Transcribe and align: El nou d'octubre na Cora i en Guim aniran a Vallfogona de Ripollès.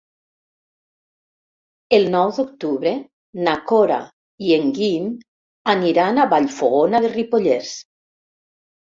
El 1.97 2.07
nou 2.15 2.31
d'octubre 2.39 2.95
na 3.49 3.55
Cora 3.73 4.01
i 4.49 4.59
en 4.59 4.75
Guim 4.81 5.15
aniran 5.77 6.21
a 6.21 6.29
Vallfogona 6.37 7.07
de 7.09 7.17
Ripollès. 7.17 7.75